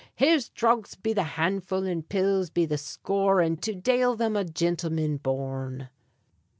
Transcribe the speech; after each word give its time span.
Here's 0.15 0.49
dhrugs 0.49 0.95
be 0.95 1.13
the 1.13 1.21
handful 1.37 1.83
and 1.83 2.09
pills 2.09 2.49
be 2.49 2.65
the 2.65 2.79
score, 2.79 3.39
And 3.39 3.61
to 3.61 3.75
dale 3.75 4.17
thim 4.17 4.35
a 4.35 4.43
gintleman 4.43 5.21
born. 5.21 5.89